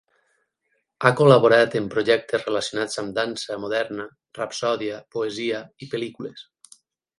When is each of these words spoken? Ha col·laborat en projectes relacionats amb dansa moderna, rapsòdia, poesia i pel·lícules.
Ha 1.01 1.11
col·laborat 1.19 1.77
en 1.79 1.89
projectes 1.95 2.47
relacionats 2.47 2.99
amb 3.03 3.13
dansa 3.19 3.59
moderna, 3.67 4.09
rapsòdia, 4.41 4.99
poesia 5.19 5.63
i 5.87 5.93
pel·lícules. 5.95 6.47